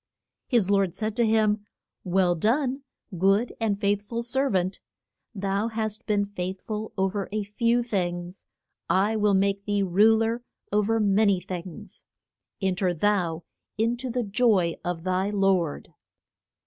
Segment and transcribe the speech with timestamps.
[0.47, 1.63] His lord said to him,
[2.03, 2.81] Well done,
[3.19, 4.79] good and faith ful ser vant,
[5.35, 8.47] thou hast been faith ful o ver a few things,
[8.89, 10.41] I will make thee ru ler
[10.71, 12.05] o ver ma ny things;
[12.63, 13.43] en ter thou
[13.77, 15.93] in to the joy of thy lord.